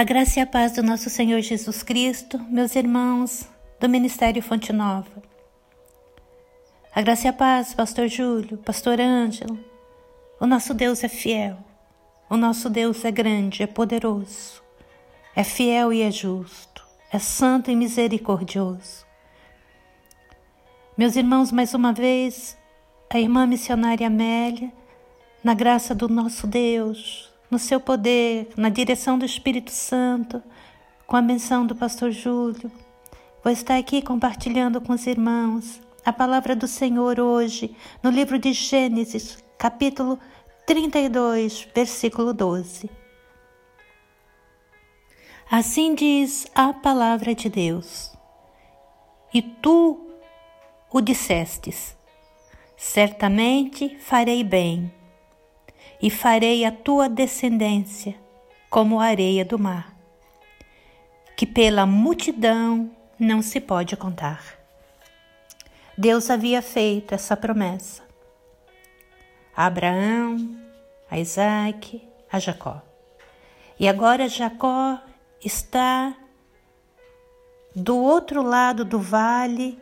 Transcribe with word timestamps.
A 0.00 0.02
graça 0.02 0.40
e 0.40 0.42
a 0.42 0.46
paz 0.46 0.72
do 0.72 0.82
nosso 0.82 1.10
Senhor 1.10 1.42
Jesus 1.42 1.82
Cristo, 1.82 2.38
meus 2.48 2.74
irmãos 2.74 3.46
do 3.78 3.86
Ministério 3.86 4.42
Fonte 4.42 4.72
Nova. 4.72 5.22
A 6.94 7.02
graça 7.02 7.26
e 7.26 7.28
a 7.28 7.34
paz, 7.34 7.74
Pastor 7.74 8.08
Júlio, 8.08 8.56
Pastor 8.56 8.98
Ângelo. 8.98 9.62
O 10.40 10.46
nosso 10.46 10.72
Deus 10.72 11.04
é 11.04 11.08
fiel. 11.08 11.58
O 12.30 12.36
nosso 12.38 12.70
Deus 12.70 13.04
é 13.04 13.10
grande, 13.10 13.62
é 13.62 13.66
poderoso. 13.66 14.62
É 15.36 15.44
fiel 15.44 15.92
e 15.92 16.00
é 16.00 16.10
justo. 16.10 16.82
É 17.12 17.18
santo 17.18 17.70
e 17.70 17.76
misericordioso. 17.76 19.04
Meus 20.96 21.14
irmãos, 21.14 21.52
mais 21.52 21.74
uma 21.74 21.92
vez, 21.92 22.56
a 23.10 23.20
irmã 23.20 23.46
missionária 23.46 24.06
Amélia, 24.06 24.72
na 25.44 25.52
graça 25.52 25.94
do 25.94 26.08
nosso 26.08 26.46
Deus, 26.46 27.29
no 27.50 27.58
seu 27.58 27.80
poder, 27.80 28.48
na 28.56 28.68
direção 28.68 29.18
do 29.18 29.24
Espírito 29.24 29.70
Santo, 29.70 30.42
com 31.06 31.16
a 31.16 31.22
menção 31.22 31.66
do 31.66 31.74
pastor 31.74 32.12
Júlio. 32.12 32.70
Vou 33.42 33.52
estar 33.52 33.76
aqui 33.76 34.00
compartilhando 34.00 34.80
com 34.80 34.92
os 34.92 35.06
irmãos 35.06 35.80
a 36.04 36.12
palavra 36.12 36.54
do 36.54 36.68
Senhor 36.68 37.18
hoje, 37.18 37.74
no 38.02 38.10
livro 38.10 38.38
de 38.38 38.52
Gênesis, 38.52 39.42
capítulo 39.58 40.18
32, 40.66 41.66
versículo 41.74 42.32
12. 42.32 42.88
Assim 45.50 45.94
diz 45.96 46.46
a 46.54 46.72
palavra 46.72 47.34
de 47.34 47.48
Deus. 47.48 48.12
E 49.34 49.42
tu 49.42 50.06
o 50.92 51.00
dissestes: 51.00 51.96
Certamente 52.76 53.98
farei 53.98 54.44
bem 54.44 54.92
e 56.00 56.10
farei 56.10 56.64
a 56.64 56.72
tua 56.72 57.08
descendência 57.08 58.14
como 58.68 59.00
a 59.00 59.06
areia 59.06 59.44
do 59.44 59.58
mar, 59.58 59.94
que 61.36 61.46
pela 61.46 61.84
multidão 61.84 62.90
não 63.18 63.42
se 63.42 63.60
pode 63.60 63.96
contar. 63.96 64.58
Deus 65.96 66.30
havia 66.30 66.62
feito 66.62 67.14
essa 67.14 67.36
promessa 67.36 68.10
a 69.54 69.66
Abraão, 69.66 70.56
a 71.10 71.18
Isaac, 71.18 72.02
a 72.32 72.38
Jacó. 72.38 72.80
E 73.78 73.88
agora 73.88 74.28
Jacó 74.28 74.98
está 75.44 76.14
do 77.74 77.98
outro 77.98 78.42
lado 78.42 78.84
do 78.84 78.98
vale, 78.98 79.78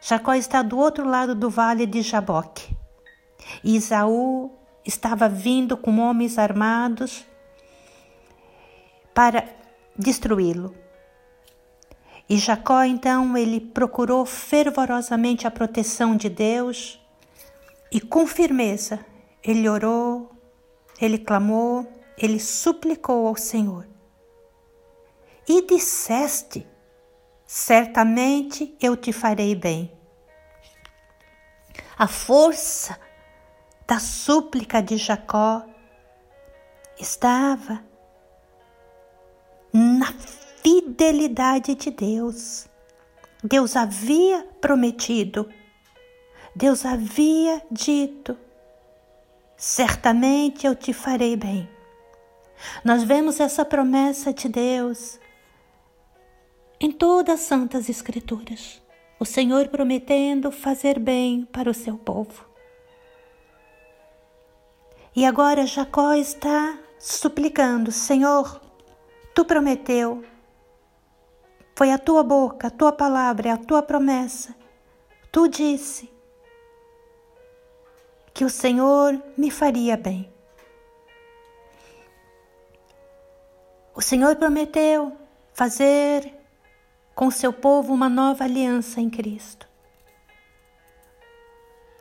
Jacó 0.00 0.34
está 0.34 0.62
do 0.62 0.78
outro 0.78 1.08
lado 1.08 1.34
do 1.34 1.50
vale 1.50 1.86
de 1.86 2.02
Jaboque. 2.02 2.76
E 3.64 3.76
Isaú 3.76 4.57
estava 4.88 5.28
vindo 5.28 5.76
com 5.76 5.98
homens 5.98 6.38
armados 6.38 7.26
para 9.14 9.46
destruí-lo. 9.96 10.74
E 12.26 12.38
Jacó 12.38 12.82
então 12.82 13.36
ele 13.36 13.60
procurou 13.60 14.24
fervorosamente 14.24 15.46
a 15.46 15.50
proteção 15.50 16.16
de 16.16 16.30
Deus 16.30 16.98
e 17.92 18.00
com 18.00 18.26
firmeza 18.26 19.04
ele 19.42 19.68
orou, 19.68 20.30
ele 21.00 21.18
clamou, 21.18 21.86
ele 22.16 22.40
suplicou 22.40 23.26
ao 23.26 23.36
Senhor. 23.36 23.86
E 25.46 25.66
disseste: 25.66 26.66
Certamente 27.46 28.74
eu 28.80 28.96
te 28.96 29.12
farei 29.12 29.54
bem. 29.54 29.92
A 31.98 32.06
força 32.06 32.98
da 33.88 33.98
súplica 33.98 34.82
de 34.82 34.98
Jacó 34.98 35.64
estava 37.00 37.82
na 39.72 40.12
fidelidade 40.62 41.74
de 41.74 41.90
Deus. 41.90 42.68
Deus 43.42 43.76
havia 43.76 44.46
prometido, 44.60 45.48
Deus 46.54 46.84
havia 46.84 47.62
dito: 47.70 48.36
certamente 49.56 50.66
eu 50.66 50.74
te 50.74 50.92
farei 50.92 51.34
bem. 51.34 51.66
Nós 52.84 53.04
vemos 53.04 53.40
essa 53.40 53.64
promessa 53.64 54.34
de 54.34 54.48
Deus 54.48 55.18
em 56.78 56.92
todas 56.92 57.40
as 57.40 57.46
Santas 57.46 57.88
Escrituras. 57.88 58.82
O 59.18 59.24
Senhor 59.24 59.68
prometendo 59.68 60.50
fazer 60.52 60.98
bem 60.98 61.44
para 61.44 61.70
o 61.70 61.74
seu 61.74 61.96
povo. 61.96 62.47
E 65.18 65.24
agora 65.26 65.66
Jacó 65.66 66.14
está 66.14 66.78
suplicando: 66.96 67.90
Senhor, 67.90 68.60
tu 69.34 69.44
prometeu, 69.44 70.24
foi 71.74 71.90
a 71.90 71.98
tua 71.98 72.22
boca, 72.22 72.68
a 72.68 72.70
tua 72.70 72.92
palavra, 72.92 73.54
a 73.54 73.56
tua 73.56 73.82
promessa. 73.82 74.54
Tu 75.32 75.48
disse 75.48 76.08
que 78.32 78.44
o 78.44 78.48
Senhor 78.48 79.20
me 79.36 79.50
faria 79.50 79.96
bem. 79.96 80.32
O 83.96 84.00
Senhor 84.00 84.36
prometeu 84.36 85.16
fazer 85.52 86.32
com 87.12 87.28
seu 87.28 87.52
povo 87.52 87.92
uma 87.92 88.08
nova 88.08 88.44
aliança 88.44 89.00
em 89.00 89.10
Cristo 89.10 89.67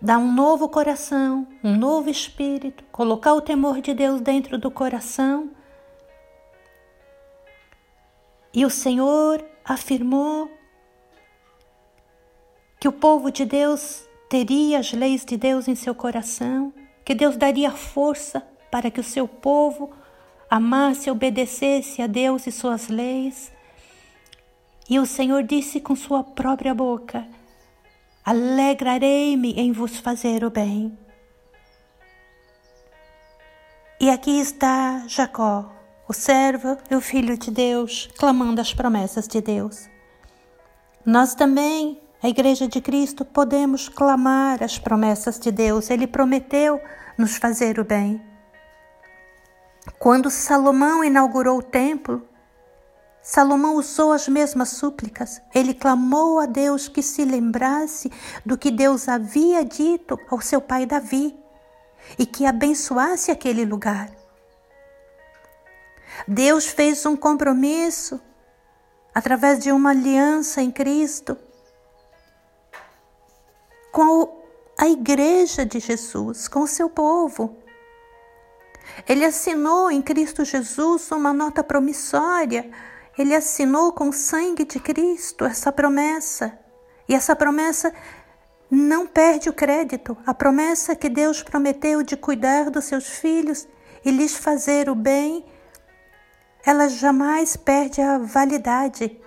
dar 0.00 0.18
um 0.18 0.32
novo 0.32 0.68
coração, 0.68 1.46
um 1.64 1.76
novo 1.76 2.10
espírito, 2.10 2.84
colocar 2.92 3.34
o 3.34 3.40
temor 3.40 3.80
de 3.80 3.94
Deus 3.94 4.20
dentro 4.20 4.58
do 4.58 4.70
coração. 4.70 5.50
E 8.52 8.64
o 8.64 8.70
Senhor 8.70 9.44
afirmou 9.64 10.50
que 12.78 12.88
o 12.88 12.92
povo 12.92 13.30
de 13.30 13.44
Deus 13.44 14.06
teria 14.28 14.78
as 14.78 14.92
leis 14.92 15.24
de 15.24 15.36
Deus 15.36 15.68
em 15.68 15.74
seu 15.74 15.94
coração, 15.94 16.72
que 17.04 17.14
Deus 17.14 17.36
daria 17.36 17.70
força 17.70 18.46
para 18.70 18.90
que 18.90 19.00
o 19.00 19.04
seu 19.04 19.26
povo 19.26 19.90
amasse 20.50 21.08
e 21.08 21.12
obedecesse 21.12 22.02
a 22.02 22.06
Deus 22.06 22.46
e 22.46 22.52
suas 22.52 22.88
leis. 22.88 23.52
E 24.88 24.98
o 24.98 25.06
Senhor 25.06 25.42
disse 25.42 25.80
com 25.80 25.96
sua 25.96 26.22
própria 26.22 26.74
boca: 26.74 27.26
alegrarei-me 28.26 29.52
em 29.52 29.70
vos 29.70 29.98
fazer 29.98 30.42
o 30.42 30.50
bem. 30.50 30.98
E 34.00 34.10
aqui 34.10 34.40
está 34.40 35.04
Jacó, 35.06 35.72
o 36.08 36.12
servo 36.12 36.76
e 36.90 36.96
o 36.96 37.00
filho 37.00 37.38
de 37.38 37.52
Deus, 37.52 38.10
clamando 38.18 38.60
as 38.60 38.74
promessas 38.74 39.28
de 39.28 39.40
Deus. 39.40 39.88
Nós 41.04 41.36
também, 41.36 42.02
a 42.20 42.28
Igreja 42.28 42.66
de 42.66 42.80
Cristo, 42.80 43.24
podemos 43.24 43.88
clamar 43.88 44.60
as 44.60 44.76
promessas 44.76 45.38
de 45.38 45.52
Deus. 45.52 45.88
Ele 45.88 46.08
prometeu 46.08 46.80
nos 47.16 47.36
fazer 47.36 47.78
o 47.78 47.84
bem. 47.84 48.20
Quando 50.00 50.30
Salomão 50.30 51.04
inaugurou 51.04 51.58
o 51.58 51.62
templo, 51.62 52.26
Salomão 53.28 53.74
usou 53.74 54.12
as 54.12 54.28
mesmas 54.28 54.68
súplicas. 54.68 55.42
Ele 55.52 55.74
clamou 55.74 56.38
a 56.38 56.46
Deus 56.46 56.86
que 56.86 57.02
se 57.02 57.24
lembrasse 57.24 58.08
do 58.44 58.56
que 58.56 58.70
Deus 58.70 59.08
havia 59.08 59.64
dito 59.64 60.16
ao 60.30 60.40
seu 60.40 60.60
pai 60.60 60.86
Davi 60.86 61.36
e 62.16 62.24
que 62.24 62.46
abençoasse 62.46 63.32
aquele 63.32 63.64
lugar. 63.64 64.12
Deus 66.28 66.68
fez 66.68 67.04
um 67.04 67.16
compromisso 67.16 68.20
através 69.12 69.58
de 69.58 69.72
uma 69.72 69.90
aliança 69.90 70.62
em 70.62 70.70
Cristo 70.70 71.36
com 73.90 74.40
a 74.78 74.86
igreja 74.86 75.66
de 75.66 75.80
Jesus, 75.80 76.46
com 76.46 76.60
o 76.60 76.68
seu 76.68 76.88
povo. 76.88 77.56
Ele 79.08 79.24
assinou 79.24 79.90
em 79.90 80.00
Cristo 80.00 80.44
Jesus 80.44 81.10
uma 81.10 81.32
nota 81.32 81.64
promissória 81.64 82.70
ele 83.18 83.34
assinou 83.34 83.92
com 83.92 84.08
o 84.08 84.12
sangue 84.12 84.64
de 84.64 84.78
Cristo 84.78 85.44
essa 85.44 85.72
promessa. 85.72 86.58
E 87.08 87.14
essa 87.14 87.34
promessa 87.34 87.92
não 88.70 89.06
perde 89.06 89.48
o 89.48 89.52
crédito. 89.52 90.16
A 90.26 90.34
promessa 90.34 90.94
que 90.94 91.08
Deus 91.08 91.42
prometeu 91.42 92.02
de 92.02 92.16
cuidar 92.16 92.70
dos 92.70 92.84
seus 92.84 93.06
filhos 93.06 93.66
e 94.04 94.10
lhes 94.10 94.36
fazer 94.36 94.90
o 94.90 94.94
bem, 94.94 95.44
ela 96.64 96.88
jamais 96.88 97.56
perde 97.56 98.00
a 98.00 98.18
validade. 98.18 99.20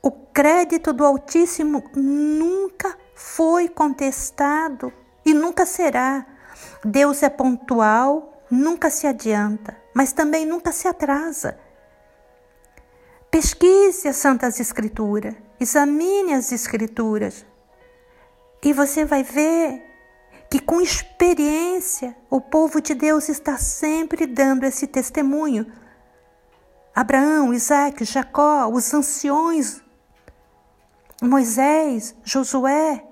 O 0.00 0.10
crédito 0.10 0.92
do 0.92 1.04
Altíssimo 1.04 1.82
nunca 1.94 2.96
foi 3.14 3.68
contestado 3.68 4.92
e 5.24 5.34
nunca 5.34 5.66
será. 5.66 6.26
Deus 6.84 7.22
é 7.22 7.28
pontual, 7.28 8.42
nunca 8.50 8.90
se 8.90 9.06
adianta, 9.06 9.76
mas 9.94 10.12
também 10.12 10.46
nunca 10.46 10.72
se 10.72 10.86
atrasa. 10.86 11.58
Pesquise 13.34 14.06
as 14.06 14.18
Santas 14.18 14.60
Escrituras, 14.60 15.34
examine 15.58 16.34
as 16.34 16.52
Escrituras 16.52 17.44
e 18.62 18.72
você 18.72 19.04
vai 19.04 19.24
ver 19.24 19.82
que 20.48 20.60
com 20.60 20.80
experiência 20.80 22.16
o 22.30 22.40
povo 22.40 22.80
de 22.80 22.94
Deus 22.94 23.28
está 23.28 23.58
sempre 23.58 24.24
dando 24.24 24.62
esse 24.62 24.86
testemunho. 24.86 25.66
Abraão, 26.94 27.52
Isaac, 27.52 28.04
Jacó, 28.04 28.68
os 28.68 28.94
anciões, 28.94 29.82
Moisés, 31.20 32.14
Josué, 32.22 33.04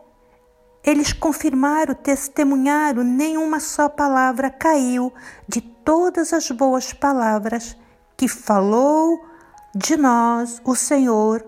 eles 0.85 1.13
confirmaram, 1.13 1.95
testemunharam, 1.95 3.03
nenhuma 3.03 3.59
só 3.59 3.89
palavra 3.89 4.51
caiu 4.51 5.13
de 5.49 5.61
todas 5.61 6.33
as 6.33 6.49
boas 6.53 6.93
palavras 6.93 7.77
que 8.17 8.29
falou 8.29 9.32
de 9.75 9.97
nós 9.97 10.61
o 10.65 10.75
Senhor, 10.75 11.45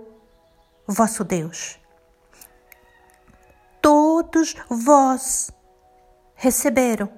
vosso 0.86 1.22
Deus. 1.22 1.78
Todos 3.80 4.56
vós 4.68 5.50
receberam 6.34 7.10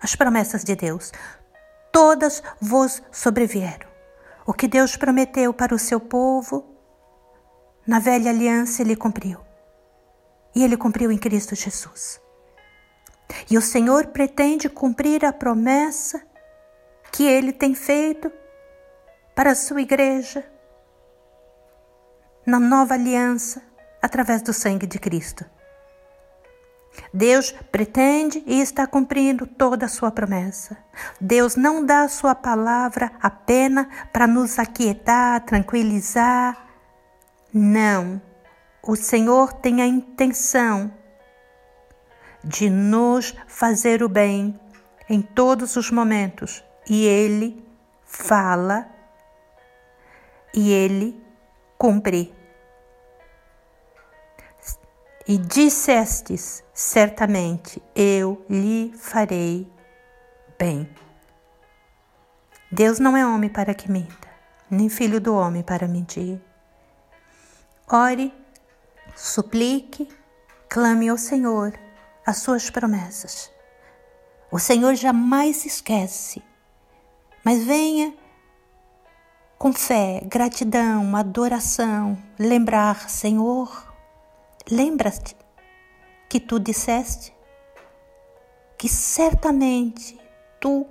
as 0.00 0.14
promessas 0.14 0.62
de 0.62 0.76
Deus, 0.76 1.12
todas 1.90 2.42
vos 2.60 3.02
sobrevieram. 3.10 3.88
O 4.46 4.52
que 4.52 4.68
Deus 4.68 4.96
prometeu 4.96 5.52
para 5.52 5.74
o 5.74 5.78
seu 5.78 6.00
povo, 6.00 6.64
na 7.86 7.98
velha 7.98 8.30
aliança, 8.30 8.82
ele 8.82 8.96
cumpriu. 8.96 9.40
E 10.54 10.62
ele 10.62 10.76
cumpriu 10.76 11.10
em 11.10 11.18
Cristo 11.18 11.54
Jesus. 11.54 12.20
E 13.50 13.58
o 13.58 13.62
Senhor 13.62 14.06
pretende 14.08 14.68
cumprir 14.68 15.24
a 15.24 15.32
promessa 15.32 16.22
que 17.12 17.24
ele 17.24 17.52
tem 17.52 17.74
feito 17.74 18.32
para 19.38 19.52
a 19.52 19.54
sua 19.54 19.80
igreja 19.80 20.44
na 22.44 22.58
nova 22.58 22.94
aliança 22.94 23.62
através 24.02 24.42
do 24.42 24.52
sangue 24.52 24.84
de 24.84 24.98
Cristo. 24.98 25.44
Deus 27.14 27.52
pretende 27.70 28.42
e 28.44 28.60
está 28.60 28.84
cumprindo 28.84 29.46
toda 29.46 29.86
a 29.86 29.88
sua 29.88 30.10
promessa. 30.10 30.76
Deus 31.20 31.54
não 31.54 31.86
dá 31.86 32.00
a 32.00 32.08
sua 32.08 32.34
palavra 32.34 33.12
apenas 33.22 33.86
para 34.12 34.26
nos 34.26 34.58
aquietar, 34.58 35.44
tranquilizar. 35.44 36.58
Não. 37.54 38.20
O 38.82 38.96
Senhor 38.96 39.52
tem 39.52 39.80
a 39.80 39.86
intenção 39.86 40.92
de 42.42 42.68
nos 42.68 43.36
fazer 43.46 44.02
o 44.02 44.08
bem 44.08 44.58
em 45.08 45.22
todos 45.22 45.76
os 45.76 45.92
momentos 45.92 46.64
e 46.90 47.04
Ele 47.04 47.64
fala 48.04 48.97
e 50.54 50.72
Ele 50.72 51.20
cumpre. 51.76 52.34
E 55.26 55.36
dissestes: 55.36 56.64
certamente 56.72 57.82
eu 57.94 58.44
lhe 58.48 58.92
farei 58.96 59.70
bem. 60.58 60.88
Deus 62.70 62.98
não 62.98 63.16
é 63.16 63.26
homem 63.26 63.48
para 63.48 63.74
que 63.74 63.90
minta, 63.90 64.28
nem 64.70 64.88
filho 64.88 65.20
do 65.20 65.34
homem 65.34 65.62
para 65.62 65.88
mentir. 65.88 66.40
Ore, 67.90 68.34
suplique, 69.16 70.08
clame 70.68 71.08
ao 71.08 71.16
Senhor 71.16 71.72
as 72.26 72.38
suas 72.38 72.68
promessas. 72.68 73.50
O 74.50 74.58
Senhor 74.58 74.94
jamais 74.94 75.64
esquece, 75.64 76.42
mas 77.42 77.64
venha 77.64 78.14
com 79.58 79.72
fé, 79.72 80.22
gratidão, 80.24 81.16
adoração, 81.16 82.16
lembrar, 82.38 83.10
Senhor, 83.10 83.88
Lembras-te 84.70 85.34
que 86.28 86.38
tu 86.38 86.60
disseste 86.60 87.34
que 88.76 88.86
certamente 88.86 90.20
tu, 90.60 90.86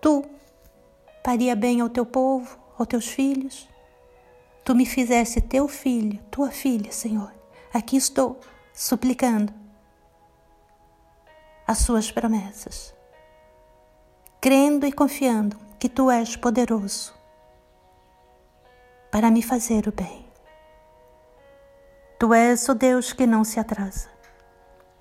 tu 0.00 0.24
faria 1.22 1.54
bem 1.54 1.82
ao 1.82 1.90
teu 1.90 2.06
povo, 2.06 2.58
aos 2.78 2.88
teus 2.88 3.06
filhos. 3.08 3.68
Tu 4.64 4.74
me 4.74 4.86
fizeste 4.86 5.38
teu 5.42 5.68
filho, 5.68 6.18
tua 6.30 6.50
filha, 6.50 6.90
Senhor. 6.90 7.30
Aqui 7.74 7.96
estou 7.96 8.40
suplicando 8.72 9.52
as 11.66 11.78
suas 11.78 12.10
promessas, 12.10 12.94
crendo 14.40 14.86
e 14.86 14.92
confiando 14.92 15.58
que 15.82 15.88
tu 15.88 16.12
és 16.12 16.36
poderoso 16.36 17.12
para 19.10 19.32
me 19.32 19.42
fazer 19.42 19.88
o 19.88 19.90
bem. 19.90 20.24
Tu 22.20 22.32
és 22.32 22.68
o 22.68 22.74
Deus 22.76 23.12
que 23.12 23.26
não 23.26 23.42
se 23.42 23.58
atrasa, 23.58 24.08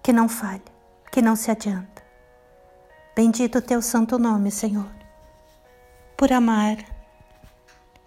que 0.01 0.11
não 0.11 0.27
falha, 0.27 0.73
que 1.11 1.21
não 1.21 1.35
se 1.35 1.51
adianta. 1.51 2.03
Bendito 3.15 3.61
teu 3.61 3.79
santo 3.79 4.17
nome, 4.17 4.49
Senhor, 4.49 4.89
por 6.17 6.33
amar, 6.33 6.77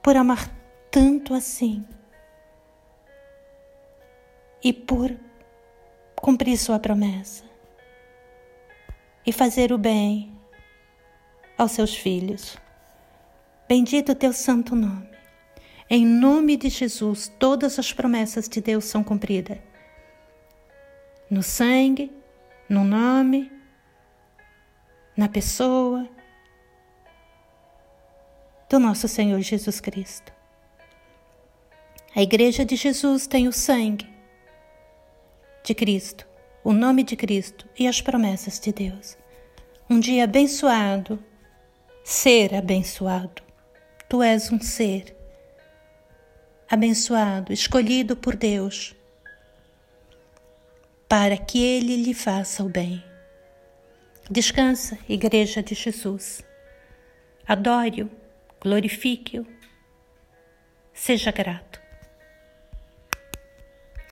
por 0.02 0.16
amar 0.16 0.50
tanto 0.90 1.32
assim 1.32 1.86
e 4.64 4.72
por 4.72 5.16
cumprir 6.16 6.58
Sua 6.58 6.80
promessa 6.80 7.44
e 9.24 9.32
fazer 9.32 9.72
o 9.72 9.78
bem 9.78 10.36
aos 11.56 11.70
seus 11.70 11.94
filhos. 11.94 12.63
Bendito 13.66 14.14
teu 14.14 14.32
santo 14.32 14.76
nome. 14.76 15.08
Em 15.88 16.04
nome 16.04 16.56
de 16.56 16.68
Jesus, 16.68 17.32
todas 17.38 17.78
as 17.78 17.92
promessas 17.92 18.48
de 18.48 18.60
Deus 18.60 18.84
são 18.84 19.04
cumpridas. 19.04 19.58
No 21.30 21.42
sangue, 21.42 22.12
no 22.68 22.84
nome, 22.84 23.50
na 25.16 25.28
pessoa 25.28 26.08
do 28.68 28.78
nosso 28.78 29.06
Senhor 29.06 29.40
Jesus 29.40 29.80
Cristo. 29.80 30.32
A 32.14 32.22
Igreja 32.22 32.64
de 32.64 32.76
Jesus 32.76 33.26
tem 33.26 33.46
o 33.46 33.52
sangue 33.52 34.08
de 35.62 35.74
Cristo, 35.74 36.26
o 36.62 36.72
nome 36.72 37.02
de 37.02 37.16
Cristo 37.16 37.68
e 37.78 37.86
as 37.86 38.00
promessas 38.00 38.58
de 38.58 38.72
Deus. 38.72 39.16
Um 39.88 40.00
dia 40.00 40.24
abençoado, 40.24 41.22
ser 42.02 42.54
abençoado. 42.54 43.43
Tu 44.08 44.22
és 44.22 44.50
um 44.52 44.60
ser 44.60 45.16
abençoado, 46.70 47.52
escolhido 47.52 48.16
por 48.16 48.36
Deus, 48.36 48.94
para 51.08 51.36
que 51.36 51.62
Ele 51.62 51.96
lhe 51.96 52.14
faça 52.14 52.62
o 52.62 52.68
bem. 52.68 53.02
Descansa, 54.30 54.98
Igreja 55.08 55.62
de 55.62 55.74
Jesus. 55.74 56.42
Adore-o, 57.46 58.10
glorifique-o, 58.60 59.46
seja 60.92 61.30
grato. 61.30 61.83